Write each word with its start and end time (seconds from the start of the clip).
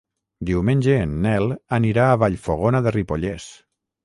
Diumenge 0.49 0.95
en 1.01 1.13
Nel 1.25 1.45
anirà 1.79 2.09
a 2.09 2.17
Vallfogona 2.25 2.83
de 2.89 2.95
Ripollès. 2.97 3.47